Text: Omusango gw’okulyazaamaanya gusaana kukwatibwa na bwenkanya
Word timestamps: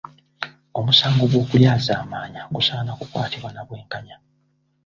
Omusango 0.79 1.23
gw’okulyazaamaanya 1.31 2.41
gusaana 2.53 2.91
kukwatibwa 2.99 3.49
na 3.53 3.61
bwenkanya 3.67 4.15